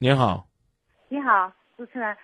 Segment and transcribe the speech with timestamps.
[0.00, 0.46] 您好，
[1.08, 2.16] 你好，主持人，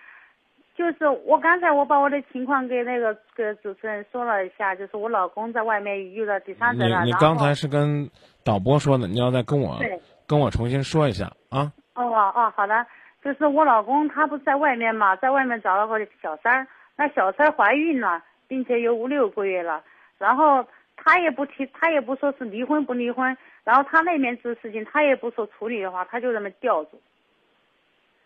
[0.77, 7.03] 就是我刚才我把我的情况给那个给主持人说了一下，就是我老公在外面遇到第三者了。
[7.03, 8.09] 你你刚才是跟
[8.45, 9.77] 导播说的，你要再跟我，
[10.25, 11.69] 跟我重新说一下啊。
[11.95, 12.85] 哦哦哦，好的，
[13.21, 16.65] 就是我老公他不是在外面嘛，在外面找了个小三儿，
[16.95, 19.83] 那小三儿怀孕了，并且有五六个月了，
[20.17, 20.65] 然后
[20.95, 23.35] 他也不提，他也不说是离婚不离婚，
[23.65, 27.01] 然后他那边这事情他也不说处理的话，他就这么吊住。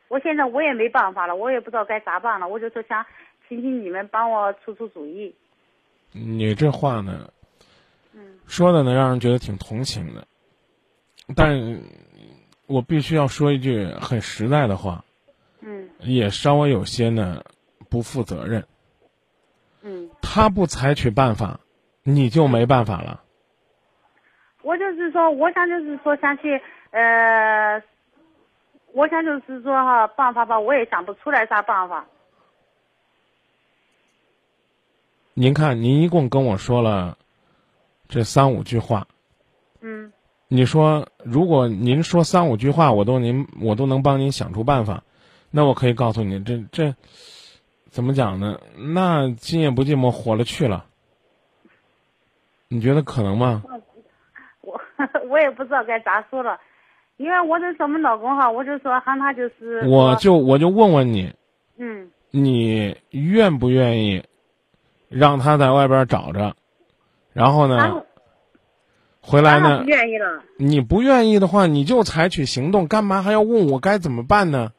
[0.09, 3.05] 我现在我也没办法了，我也不知道该咋办了，我就说想
[3.47, 5.33] 请请你们帮我出出主意。
[6.11, 7.31] 你这话呢，
[8.13, 10.27] 嗯说的呢让人觉得挺同情的，
[11.35, 11.79] 但
[12.67, 15.05] 我必须要说一句很实在的话，
[15.61, 17.43] 嗯也稍微有些呢
[17.89, 18.65] 不负责任。
[19.81, 21.59] 嗯，他不采取办法，
[22.03, 23.23] 你就没办法了。
[24.61, 27.81] 我就是说，我想就是说想去呃，
[28.93, 32.05] 我想就是说哈，办法吧，我也想不出来啥办法。
[35.33, 37.17] 您看，您一共跟我说了
[38.07, 39.07] 这三五句话，
[39.81, 40.11] 嗯
[40.47, 45.03] 你说如果您说三五句话，我都您我都能帮您想出办法，
[45.51, 46.95] 那我可以告诉你，这这
[47.89, 48.59] 怎么讲呢？
[48.75, 50.87] 那今夜不寂寞火了去了，
[52.67, 53.63] 你觉得可能吗？
[54.61, 54.81] 我
[55.29, 56.59] 我也不知道该咋说了，
[57.19, 61.33] 因为我就说我们老公哈，我就说喊他就是我就我就问问你，
[61.77, 64.23] 嗯你愿不愿意
[65.09, 66.55] 让他在外边找着，
[67.33, 68.01] 然后呢
[69.19, 69.89] 回来呢不？
[69.89, 70.41] 愿意了。
[70.57, 74.71] 你不愿意的话，你就采取行动，干嘛还要问我该怎么办呢？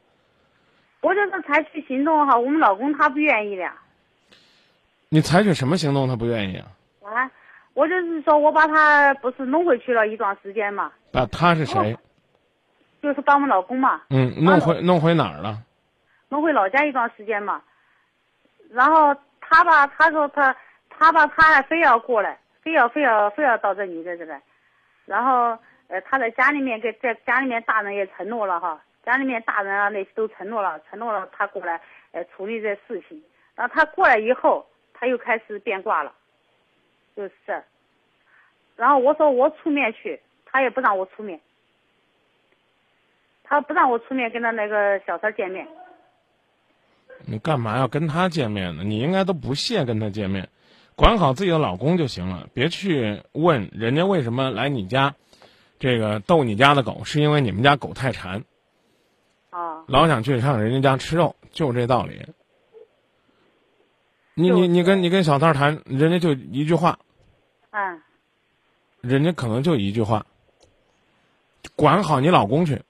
[1.03, 3.65] 我就是采取行动哈，我们老公他不愿意的。
[5.11, 6.67] 你采取什么行动他不愿意啊？
[7.03, 7.31] 啊，
[7.75, 11.95] 我就是说我把他不是弄回去了一段时间嘛，啊，他是谁？
[13.03, 14.03] 就是帮我们老公嘛。
[14.11, 15.59] 嗯，弄回弄回哪儿了？
[16.29, 17.63] 弄回老家一段时间嘛，
[18.71, 20.55] 然后他吧，他说他
[20.89, 24.41] 他吧，他还非要过来，非要非要非要到这你这里来，
[25.07, 31.81] 然后呃他在家里面给在家里面大人也承诺了哈，家里面大人啊那些都承诺了，承诺了他过来
[32.13, 33.21] 呃处理这事情，
[33.57, 36.13] 然后他过来以后他又开始变卦了，
[37.17, 37.61] 就是这，
[38.77, 41.41] 然后我说我出面去，他也不让我出面，
[43.51, 45.67] 他不让我出面跟他那个小三见面。
[47.27, 48.85] 你干嘛要跟他见面呢？
[48.85, 50.49] 你应该都不屑跟他见面，
[50.95, 55.17] 管好自己的老公就行了，别去问人家为什么来你家，
[55.81, 58.45] 这个逗你家的狗，是因为你们家狗太馋，
[59.51, 62.25] 啊，老想去上人家家吃肉，就这道理。
[64.35, 67.01] 你你你跟你跟小三儿谈，人家就一句话，
[67.71, 68.01] 嗯，
[69.01, 70.25] 人家可能就一句话，
[71.75, 72.81] 管好你老公去，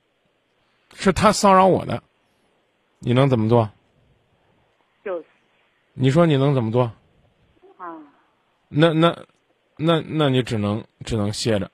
[0.95, 2.03] 是他骚扰我的，
[2.99, 3.71] 你能怎么做？
[5.05, 5.25] 就是
[5.95, 6.93] 你说你能怎么做？
[7.79, 7.97] 啊，
[8.69, 9.17] 那那
[9.77, 11.71] 那那你只能只能歇着。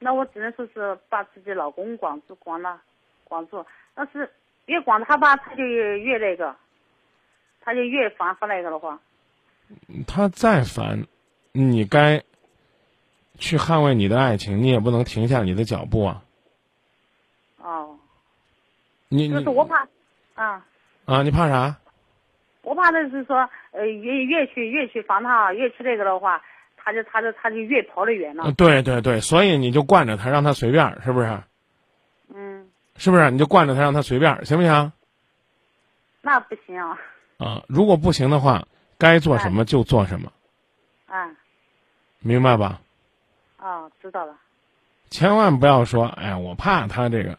[0.00, 2.82] 那我只能说是把自己老公管住，管了，
[3.22, 3.64] 管住。
[3.94, 4.28] 但是
[4.66, 6.56] 越管他吧，他就越越那个，
[7.60, 9.00] 他就越烦和那个的话，
[10.06, 11.06] 他再烦，
[11.52, 12.22] 你该
[13.38, 16.23] 去捍卫你的爱情，你也不能停下你的脚步啊！
[19.14, 19.86] 哦，你你就是我怕，
[20.34, 20.64] 啊，
[21.04, 21.76] 啊，你怕啥？
[22.62, 26.42] 我怕的是说，呃，越越去越去防他，越去那个的话，
[26.76, 28.52] 他就他就他就越跑得远了呃。
[28.52, 31.38] 对对对，所以你就惯着他，让他随便儿，是不是？
[32.34, 32.66] 嗯，
[32.96, 33.30] 是不是？
[33.30, 34.92] 你就惯着他，让他随便，行不行？
[36.22, 36.98] 那不行啊，
[37.38, 38.66] 啊，如果不行的话，
[38.98, 40.32] 该做什么就做什么，
[41.06, 41.30] 啊，
[42.20, 42.80] 明白吧？
[43.58, 44.34] 哦，知道了。
[45.10, 47.38] 千万不要说，哎，我怕他这个，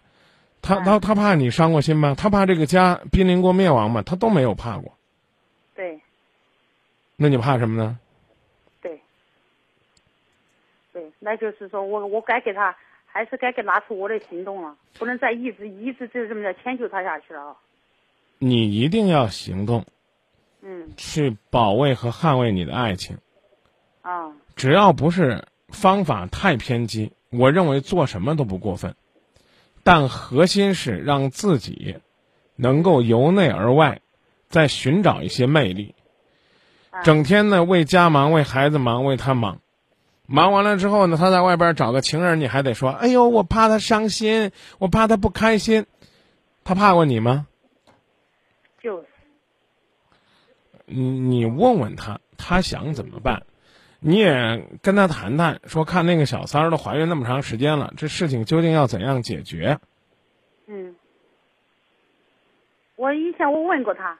[0.65, 2.15] 他他他怕你伤过心吗？
[2.17, 4.01] 他怕这个家濒临过灭亡吗？
[4.01, 4.97] 他都没有怕过，
[5.75, 6.01] 对
[7.15, 7.99] 那你怕什么呢？
[8.81, 8.99] 对，
[10.91, 12.75] 对，那就是说我我该给他，
[13.05, 17.55] 还是该给拿出我的行动了，不能再一直一直就这么着迁就他下去了啊。
[18.39, 19.85] 你一定要行动，
[20.63, 23.19] 嗯去保卫和捍卫你的爱情。
[24.01, 28.95] 啊只要不是方法太偏激，我认为做什么都不过分。
[29.85, 31.97] 但核心是让自己
[32.55, 34.01] 能够由内而外，
[34.49, 35.93] 再寻找一些魅力。
[36.89, 39.59] 啊整天呢为家忙，为孩子忙，为他忙，
[40.25, 45.85] 忙完了之后呢，他在外边找个情人，你还得说：“哎呦，我怕他伤心，我怕他不开心。”
[46.65, 47.45] 他怕过你吗？
[48.81, 49.05] 就是
[50.87, 53.43] 你你问问他，他想怎么办？
[54.07, 59.79] 你也跟他谈谈，说看那个小三儿都怀孕那么长时间了，这事情究竟要怎样解决？
[60.67, 60.95] 嗯，
[62.97, 64.19] 我以前我问过他，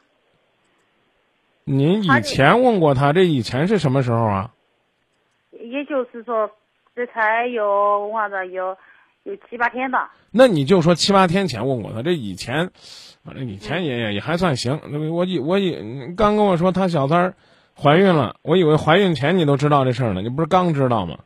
[1.65, 4.53] 您以前问过他，这以前是什么时候啊？
[5.51, 6.49] 也就是说，
[6.95, 8.75] 这才有我的有
[9.21, 10.15] 有七八天吧。
[10.31, 12.71] 那你就说七八天前问过他，这以前，
[13.23, 14.81] 反正以前也也也还算行。
[14.89, 15.75] 那我以我以
[16.17, 17.35] 刚跟我说他小三儿
[17.77, 21.17] 怀孕了，我以为怀孕前你都知道这事儿呢，你不是刚知道吗？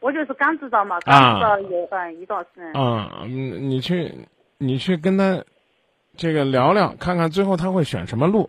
[0.00, 2.72] 我就是刚知道嘛，刚知道有嗯一段时间。
[2.72, 4.14] 啊，嗯，你去
[4.58, 5.44] 你去跟他
[6.16, 8.48] 这个聊聊，看看最后他会选什么路，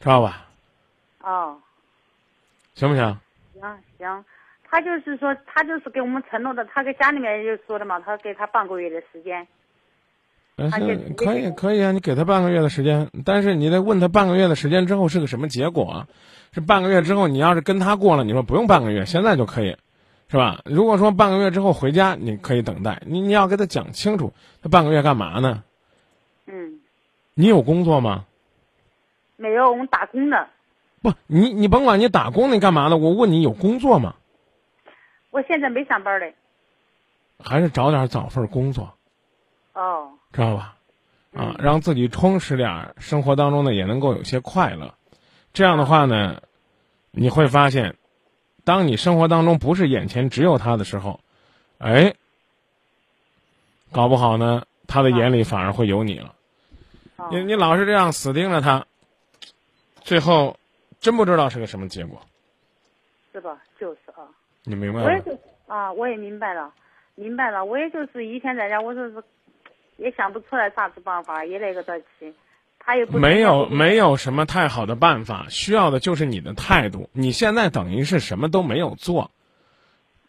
[0.00, 0.46] 知道吧？
[1.20, 1.56] 哦，
[2.74, 3.18] 行不行？
[3.60, 4.24] 行行，
[4.68, 9.46] 他就是说，他就是给我们承诺的，他给家里面就说的嘛，他给他半个月的时间。
[10.60, 10.70] 嗯，
[11.16, 16.08] 可以可以啊，你给他半个月的时间，但是你得问他半个月的时间之后是个什么结果啊？
[16.52, 19.76] 是半个月之后你要是跟他过了，你说不用半个月，现在就可以，
[20.28, 20.60] 是吧？
[20.64, 25.62] 如果说半个月之后回家，你可以等待，你你要给他讲清楚，他半个月干嘛呢？
[26.46, 26.80] 嗯，
[27.34, 28.24] 你有工作吗？
[29.36, 30.48] 没有，我们打工的。
[31.00, 32.96] 不，你你甭管你打工你干嘛呢？
[32.96, 34.16] 我问你有工作吗？
[35.30, 36.34] 我现在没上班嘞。
[37.38, 38.92] 还是找点找份工作，
[39.72, 40.74] 哦，知道吧？
[41.34, 44.94] 啊嗯，让自己充实点儿，生活当中呢也能够有些快乐。
[45.52, 46.42] 这样的话呢，
[47.10, 47.96] 你会发现，
[48.64, 51.20] 当你生活当中不是眼前只有他的时候，
[51.78, 52.14] 哎，
[53.92, 56.34] 搞不好呢，他的眼里反而会有你了。
[57.16, 58.86] 哦你你老是这样死盯着他，
[60.02, 60.56] 最后
[61.00, 62.20] 真不知道是个什么结果。
[63.32, 63.60] 是吧？
[63.78, 64.22] 就是啊，
[64.64, 65.06] 你明白了？
[65.06, 66.72] 我也就啊，我也明白了，
[67.16, 67.64] 明白了。
[67.64, 69.22] 我也就是以前在家，我就是
[69.98, 72.34] 也想不出来啥子办法，也那个得起，
[72.78, 77.10] 他也不没有没有什么太好的办法，需要的就是你的态度。
[77.12, 79.30] 你现在等于是什么都没有做，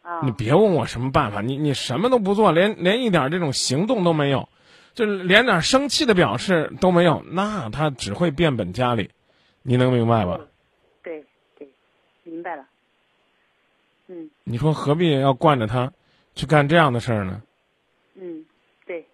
[0.02, 4.50] 啊你别问我什么办法，你你什么都不做，连连一点这种行动都没有，
[4.94, 9.12] 就连点生气的表示都没有，那他只会变本加厉，
[9.62, 10.42] 你能明白吧？
[11.04, 11.24] 对
[11.58, 11.70] 对，
[12.24, 12.66] 明白了。
[14.08, 15.94] 嗯你说何必要惯着他
[16.34, 17.44] 去干这样的事儿呢？
[18.16, 18.44] 嗯，
[18.88, 19.06] 对。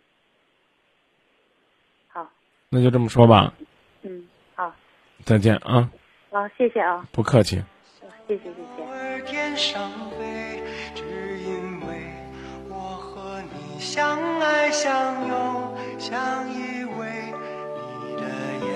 [2.08, 2.32] 好，
[2.76, 3.54] 那就这么说吧，
[4.02, 4.70] 嗯，好，
[5.24, 5.90] 再见啊，
[6.30, 7.64] 好，谢谢啊，不客气。
[8.28, 8.84] 谢谢谢谢。
[8.92, 9.90] 而天上
[10.20, 10.62] 飞，
[10.94, 12.12] 只因为
[12.68, 17.08] 我和你相爱相拥，相依偎。
[18.04, 18.24] 你的
[18.60, 18.68] 眼，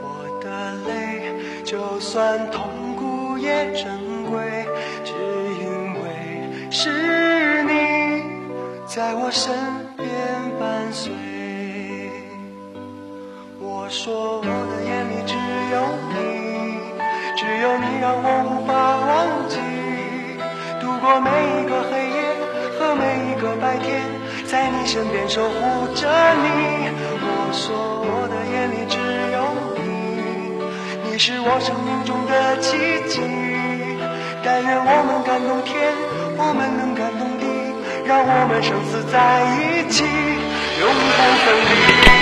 [0.00, 4.64] 我的泪，就算痛苦也珍贵，
[5.04, 5.12] 只
[5.60, 8.24] 因为是你
[8.86, 9.54] 在我身
[9.98, 10.08] 边
[10.58, 11.12] 伴随。
[13.80, 15.34] 我说我的眼里只
[15.70, 15.78] 有
[16.10, 16.18] 你，
[17.36, 18.74] 只有你让我无法
[19.06, 19.54] 忘记。
[20.80, 22.34] 度过每一个黑夜
[22.74, 24.02] 和每一个白天，
[24.50, 26.10] 在你身边守护着
[26.42, 26.90] 你。
[27.22, 28.98] 我说我的眼里只
[29.30, 29.46] 有
[29.78, 32.76] 你，你是我生命中的奇
[33.08, 33.22] 迹。
[34.42, 35.94] 但愿我们感动天，
[36.36, 37.46] 我们能感动地，
[38.04, 42.17] 让我们生死在一起，永不分离。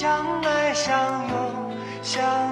[0.00, 2.47] 相爱相拥，相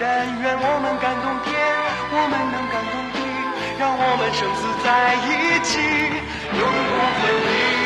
[0.00, 0.06] 但
[0.40, 1.58] 愿我们感动天，
[2.12, 3.18] 我们能感动地，
[3.80, 4.86] 让我们生死在
[5.26, 5.74] 一起，
[6.56, 7.77] 永不分离。